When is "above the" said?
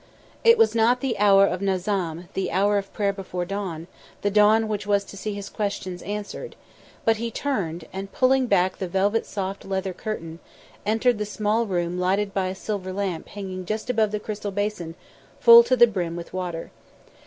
13.91-14.19